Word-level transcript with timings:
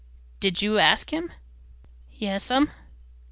"Did 0.39 0.63
you 0.63 0.79
ask 0.79 1.11
him?" 1.13 1.31
"Yes'm." 2.11 2.71